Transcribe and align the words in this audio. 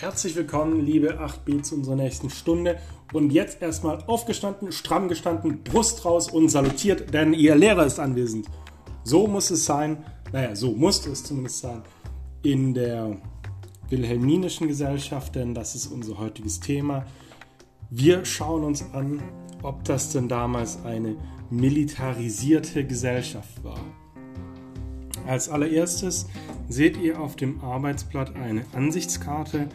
Herzlich 0.00 0.36
willkommen, 0.36 0.86
liebe 0.86 1.20
8B, 1.20 1.62
zu 1.62 1.74
unserer 1.74 1.96
nächsten 1.96 2.30
Stunde. 2.30 2.78
Und 3.12 3.32
jetzt 3.32 3.60
erstmal 3.60 3.98
aufgestanden, 4.06 4.70
stramm 4.70 5.08
gestanden, 5.08 5.64
Brust 5.64 6.04
raus 6.04 6.30
und 6.30 6.50
salutiert, 6.50 7.12
denn 7.12 7.32
Ihr 7.32 7.56
Lehrer 7.56 7.84
ist 7.84 7.98
anwesend. 7.98 8.46
So 9.02 9.26
muss 9.26 9.50
es 9.50 9.64
sein, 9.64 10.04
naja, 10.32 10.54
so 10.54 10.70
musste 10.70 11.10
es 11.10 11.24
zumindest 11.24 11.58
sein, 11.58 11.82
in 12.44 12.74
der 12.74 13.16
Wilhelminischen 13.88 14.68
Gesellschaft, 14.68 15.34
denn 15.34 15.52
das 15.52 15.74
ist 15.74 15.88
unser 15.88 16.16
heutiges 16.16 16.60
Thema. 16.60 17.04
Wir 17.90 18.24
schauen 18.24 18.62
uns 18.62 18.84
an, 18.92 19.20
ob 19.64 19.82
das 19.82 20.12
denn 20.12 20.28
damals 20.28 20.78
eine 20.84 21.16
militarisierte 21.50 22.86
Gesellschaft 22.86 23.64
war. 23.64 23.80
Als 25.28 25.50
allererstes 25.50 26.26
seht 26.70 26.96
ihr 26.96 27.20
auf 27.20 27.36
dem 27.36 27.60
Arbeitsblatt 27.60 28.34
eine 28.34 28.64
Ansichtskarte, 28.72 29.68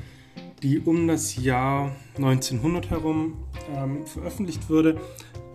die 0.63 0.79
um 0.79 1.07
das 1.07 1.35
Jahr 1.35 1.91
1900 2.15 2.89
herum 2.89 3.35
ähm, 3.71 4.07
veröffentlicht 4.07 4.67
wurde. 4.67 4.99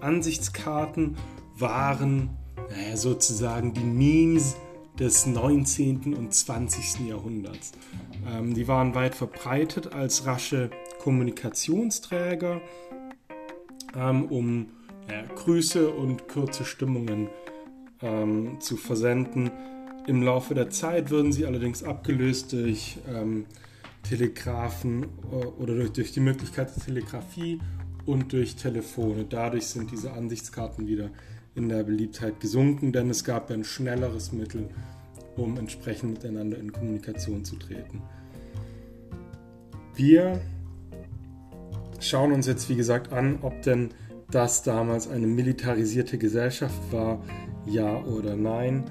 Ansichtskarten 0.00 1.16
waren 1.56 2.30
naja, 2.70 2.96
sozusagen 2.96 3.74
die 3.74 3.82
Memes 3.82 4.54
des 5.00 5.26
19. 5.26 6.14
und 6.14 6.32
20. 6.32 7.08
Jahrhunderts. 7.08 7.72
Ähm, 8.30 8.54
die 8.54 8.68
waren 8.68 8.94
weit 8.94 9.16
verbreitet 9.16 9.92
als 9.92 10.26
rasche 10.26 10.70
Kommunikationsträger, 11.00 12.60
ähm, 13.96 14.26
um 14.26 14.66
ja, 15.10 15.24
Grüße 15.34 15.90
und 15.90 16.28
kurze 16.28 16.64
Stimmungen 16.64 17.28
ähm, 18.00 18.60
zu 18.60 18.76
versenden. 18.76 19.50
Im 20.08 20.22
Laufe 20.22 20.54
der 20.54 20.70
Zeit 20.70 21.10
würden 21.10 21.32
sie 21.32 21.44
allerdings 21.44 21.82
abgelöst 21.82 22.54
durch 22.54 22.96
ähm, 23.14 23.44
Telegrafen 24.02 25.02
äh, 25.02 25.44
oder 25.60 25.74
durch, 25.74 25.92
durch 25.92 26.12
die 26.12 26.20
Möglichkeit 26.20 26.74
der 26.74 26.82
Telegrafie 26.82 27.60
und 28.06 28.32
durch 28.32 28.56
Telefone. 28.56 29.26
Dadurch 29.28 29.66
sind 29.66 29.90
diese 29.90 30.14
Ansichtskarten 30.14 30.86
wieder 30.86 31.10
in 31.54 31.68
der 31.68 31.84
Beliebtheit 31.84 32.40
gesunken, 32.40 32.90
denn 32.90 33.10
es 33.10 33.22
gab 33.22 33.50
ein 33.50 33.64
schnelleres 33.64 34.32
Mittel, 34.32 34.70
um 35.36 35.58
entsprechend 35.58 36.12
miteinander 36.12 36.56
in 36.56 36.72
Kommunikation 36.72 37.44
zu 37.44 37.56
treten. 37.56 38.00
Wir 39.94 40.40
schauen 42.00 42.32
uns 42.32 42.46
jetzt, 42.46 42.70
wie 42.70 42.76
gesagt, 42.76 43.12
an, 43.12 43.40
ob 43.42 43.60
denn 43.60 43.90
das 44.30 44.62
damals 44.62 45.06
eine 45.06 45.26
militarisierte 45.26 46.16
Gesellschaft 46.16 46.80
war, 46.92 47.22
ja 47.66 48.02
oder 48.04 48.36
nein. 48.36 48.84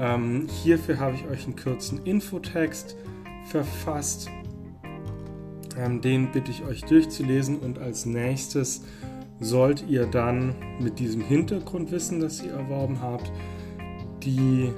Ähm, 0.00 0.48
hierfür 0.62 0.98
habe 0.98 1.14
ich 1.14 1.26
euch 1.26 1.44
einen 1.44 1.56
kurzen 1.56 2.04
Infotext 2.06 2.96
verfasst. 3.50 4.30
Ähm, 5.76 6.00
den 6.00 6.32
bitte 6.32 6.50
ich 6.50 6.64
euch 6.64 6.80
durchzulesen 6.84 7.58
und 7.58 7.78
als 7.78 8.06
nächstes 8.06 8.82
sollt 9.40 9.84
ihr 9.86 10.06
dann 10.06 10.54
mit 10.80 10.98
diesem 10.98 11.20
Hintergrundwissen, 11.20 12.18
das 12.18 12.42
ihr 12.42 12.52
erworben 12.52 13.02
habt, 13.02 13.30
die 14.22 14.70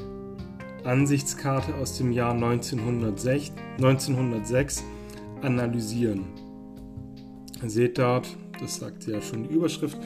Ansichtskarte 0.83 1.77
aus 1.77 1.99
dem 1.99 2.11
Jahr 2.11 2.35
1906, 2.35 3.53
1906 3.77 4.83
analysieren. 5.43 6.25
Ihr 7.63 7.71
seht 7.71 7.99
dort, 7.99 8.37
das 8.61 8.77
sagt 8.77 9.07
ja 9.07 9.21
schon 9.21 9.45
die 9.45 9.55
Überschrift, 9.55 9.99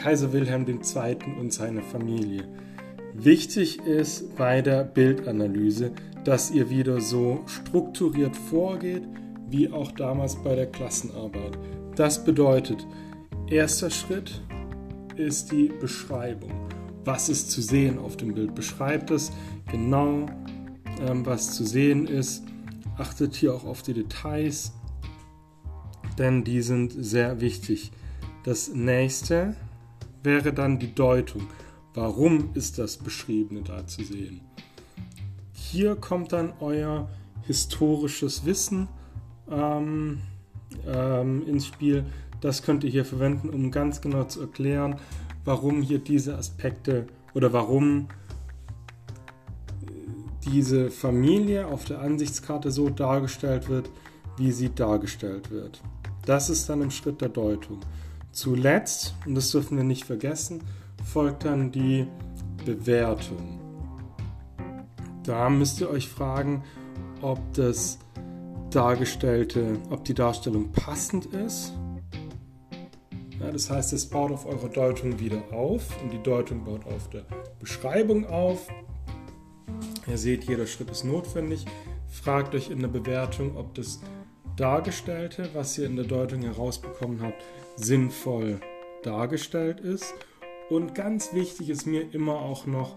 Kaiser 0.00 0.32
Wilhelm 0.32 0.64
II. 0.66 1.16
und 1.40 1.52
seine 1.52 1.82
Familie. 1.82 2.44
Wichtig 3.14 3.80
ist 3.80 4.36
bei 4.36 4.62
der 4.62 4.84
Bildanalyse, 4.84 5.92
dass 6.24 6.50
ihr 6.50 6.70
wieder 6.70 7.00
so 7.00 7.40
strukturiert 7.46 8.36
vorgeht, 8.36 9.02
wie 9.48 9.70
auch 9.70 9.92
damals 9.92 10.36
bei 10.36 10.54
der 10.54 10.66
Klassenarbeit. 10.66 11.58
Das 11.96 12.24
bedeutet, 12.24 12.86
erster 13.48 13.90
Schritt 13.90 14.40
ist 15.16 15.50
die 15.50 15.72
Beschreibung. 15.80 16.52
Was 17.04 17.28
ist 17.28 17.50
zu 17.50 17.60
sehen 17.60 17.98
auf 17.98 18.16
dem 18.16 18.34
Bild? 18.34 18.54
Beschreibt 18.54 19.10
es 19.10 19.32
genau, 19.70 20.26
ähm, 21.00 21.26
was 21.26 21.54
zu 21.54 21.64
sehen 21.64 22.06
ist. 22.06 22.44
Achtet 22.96 23.34
hier 23.34 23.54
auch 23.54 23.64
auf 23.64 23.82
die 23.82 23.94
Details, 23.94 24.72
denn 26.18 26.44
die 26.44 26.60
sind 26.60 26.92
sehr 26.92 27.40
wichtig. 27.40 27.90
Das 28.44 28.68
nächste 28.72 29.56
wäre 30.22 30.52
dann 30.52 30.78
die 30.78 30.94
Deutung. 30.94 31.46
Warum 31.94 32.50
ist 32.54 32.78
das 32.78 32.96
Beschriebene 32.96 33.62
da 33.62 33.86
zu 33.86 34.04
sehen? 34.04 34.40
Hier 35.52 35.96
kommt 35.96 36.32
dann 36.32 36.52
euer 36.60 37.08
historisches 37.42 38.44
Wissen 38.44 38.88
ähm, 39.50 40.20
ähm, 40.86 41.46
ins 41.46 41.66
Spiel. 41.66 42.04
Das 42.40 42.62
könnt 42.62 42.84
ihr 42.84 42.90
hier 42.90 43.04
verwenden, 43.04 43.50
um 43.50 43.70
ganz 43.70 44.00
genau 44.00 44.24
zu 44.24 44.40
erklären, 44.42 44.96
warum 45.44 45.82
hier 45.82 45.98
diese 45.98 46.36
Aspekte 46.36 47.06
oder 47.34 47.52
warum 47.52 48.08
diese 50.44 50.90
Familie 50.90 51.66
auf 51.66 51.84
der 51.84 52.00
Ansichtskarte 52.00 52.70
so 52.70 52.88
dargestellt 52.88 53.68
wird, 53.68 53.90
wie 54.36 54.52
sie 54.52 54.74
dargestellt 54.74 55.50
wird. 55.50 55.82
Das 56.24 56.50
ist 56.50 56.68
dann 56.68 56.82
im 56.82 56.90
Schritt 56.90 57.20
der 57.20 57.28
Deutung. 57.28 57.80
Zuletzt, 58.32 59.14
und 59.26 59.34
das 59.34 59.50
dürfen 59.50 59.76
wir 59.76 59.84
nicht 59.84 60.04
vergessen, 60.04 60.62
folgt 61.12 61.44
dann 61.44 61.72
die 61.72 62.06
Bewertung. 62.64 63.58
Da 65.24 65.50
müsst 65.50 65.80
ihr 65.80 65.90
euch 65.90 66.08
fragen, 66.08 66.62
ob 67.20 67.38
das 67.54 67.98
dargestellte, 68.70 69.78
ob 69.90 70.04
die 70.04 70.14
Darstellung 70.14 70.70
passend 70.70 71.26
ist. 71.26 71.72
Ja, 73.40 73.50
das 73.50 73.70
heißt, 73.70 73.92
es 73.92 74.06
baut 74.06 74.30
auf 74.30 74.46
eurer 74.46 74.68
Deutung 74.68 75.18
wieder 75.18 75.42
auf 75.52 76.00
und 76.02 76.12
die 76.12 76.22
Deutung 76.22 76.64
baut 76.64 76.86
auf 76.86 77.10
der 77.10 77.24
Beschreibung 77.58 78.26
auf. 78.26 78.68
Ihr 80.06 80.18
seht, 80.18 80.44
jeder 80.44 80.66
Schritt 80.66 80.90
ist 80.90 81.04
notwendig. 81.04 81.64
Fragt 82.08 82.54
euch 82.54 82.70
in 82.70 82.80
der 82.80 82.88
Bewertung, 82.88 83.56
ob 83.56 83.74
das 83.74 84.00
Dargestellte, 84.56 85.48
was 85.54 85.76
ihr 85.78 85.86
in 85.86 85.96
der 85.96 86.04
Deutung 86.04 86.42
herausbekommen 86.42 87.20
habt, 87.22 87.42
sinnvoll 87.76 88.60
dargestellt 89.02 89.80
ist. 89.80 90.14
Und 90.70 90.94
ganz 90.94 91.34
wichtig 91.34 91.68
ist 91.68 91.86
mir 91.86 92.14
immer 92.14 92.36
auch 92.36 92.64
noch 92.64 92.96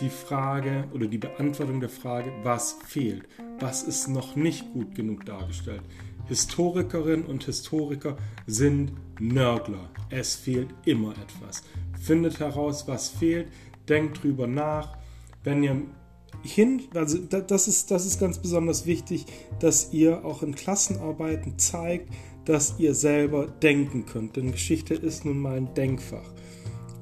die 0.00 0.08
Frage 0.08 0.84
oder 0.94 1.06
die 1.06 1.18
Beantwortung 1.18 1.80
der 1.80 1.88
Frage, 1.88 2.32
was 2.44 2.78
fehlt, 2.86 3.28
was 3.58 3.82
ist 3.82 4.08
noch 4.08 4.36
nicht 4.36 4.72
gut 4.72 4.94
genug 4.94 5.26
dargestellt. 5.26 5.82
Historikerinnen 6.28 7.26
und 7.26 7.44
Historiker 7.44 8.16
sind 8.46 8.92
Nörgler. 9.20 9.90
Es 10.08 10.36
fehlt 10.36 10.68
immer 10.84 11.12
etwas. 11.12 11.64
Findet 12.00 12.38
heraus, 12.38 12.86
was 12.86 13.08
fehlt, 13.08 13.48
denkt 13.88 14.22
drüber 14.22 14.46
nach. 14.46 14.96
Wenn 15.42 15.64
ihr 15.64 15.82
hin, 16.42 16.82
also 16.94 17.18
das 17.18 17.68
ist, 17.68 17.90
das 17.90 18.06
ist 18.06 18.20
ganz 18.20 18.38
besonders 18.38 18.86
wichtig, 18.86 19.26
dass 19.58 19.92
ihr 19.92 20.24
auch 20.24 20.42
in 20.42 20.54
Klassenarbeiten 20.54 21.58
zeigt, 21.58 22.08
dass 22.44 22.78
ihr 22.78 22.94
selber 22.94 23.46
denken 23.46 24.06
könnt. 24.06 24.36
Denn 24.36 24.52
Geschichte 24.52 24.94
ist 24.94 25.24
nun 25.24 25.38
mal 25.38 25.56
ein 25.56 25.74
Denkfach. 25.74 26.32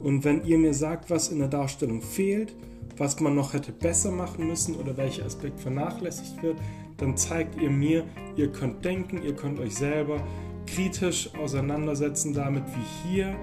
Und 0.02 0.24
wenn 0.24 0.44
ihr 0.44 0.58
mir 0.58 0.74
sagt, 0.74 1.10
was 1.10 1.28
in 1.28 1.38
der 1.38 1.48
Darstellung 1.48 2.02
fehlt, 2.02 2.54
was 2.96 3.20
man 3.20 3.34
noch 3.34 3.52
hätte 3.52 3.72
besser 3.72 4.10
machen 4.10 4.46
müssen 4.46 4.76
oder 4.76 4.96
welcher 4.96 5.24
Aspekt 5.24 5.60
vernachlässigt 5.60 6.42
wird, 6.42 6.58
dann 6.98 7.16
zeigt 7.16 7.60
ihr 7.60 7.70
mir, 7.70 8.04
ihr 8.36 8.52
könnt 8.52 8.84
denken, 8.84 9.22
ihr 9.22 9.34
könnt 9.34 9.58
euch 9.58 9.74
selber 9.74 10.22
kritisch 10.66 11.30
auseinandersetzen 11.34 12.34
damit, 12.34 12.64
wie 12.66 13.08
hier 13.08 13.34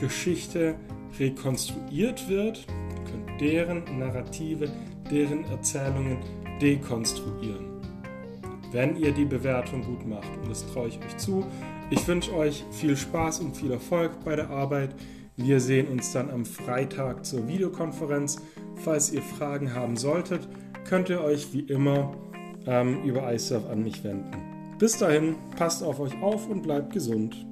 Geschichte 0.00 0.76
rekonstruiert 1.18 2.28
wird. 2.28 2.66
Ihr 2.68 3.10
könnt 3.10 3.40
deren 3.40 3.98
Narrative, 3.98 4.70
deren 5.10 5.44
Erzählungen 5.46 6.18
dekonstruieren. 6.60 7.66
Wenn 8.70 8.96
ihr 8.96 9.12
die 9.12 9.24
Bewertung 9.24 9.82
gut 9.82 10.06
macht, 10.06 10.28
und 10.42 10.50
das 10.50 10.66
traue 10.66 10.88
ich 10.88 10.98
euch 10.98 11.16
zu, 11.16 11.44
ich 11.90 12.06
wünsche 12.06 12.34
euch 12.34 12.64
viel 12.70 12.96
Spaß 12.96 13.40
und 13.40 13.56
viel 13.56 13.72
Erfolg 13.72 14.22
bei 14.24 14.36
der 14.36 14.50
Arbeit. 14.50 14.94
Wir 15.40 15.60
sehen 15.60 15.86
uns 15.86 16.12
dann 16.12 16.30
am 16.30 16.44
Freitag 16.44 17.24
zur 17.24 17.46
Videokonferenz. 17.46 18.42
Falls 18.74 19.12
ihr 19.12 19.22
Fragen 19.22 19.72
haben 19.72 19.96
solltet, 19.96 20.48
könnt 20.84 21.10
ihr 21.10 21.20
euch 21.20 21.52
wie 21.52 21.60
immer 21.60 22.12
ähm, 22.66 23.04
über 23.04 23.32
iSurf 23.32 23.64
an 23.70 23.84
mich 23.84 24.02
wenden. 24.02 24.32
Bis 24.80 24.98
dahin, 24.98 25.36
passt 25.56 25.84
auf 25.84 26.00
euch 26.00 26.20
auf 26.20 26.48
und 26.48 26.62
bleibt 26.62 26.92
gesund. 26.92 27.46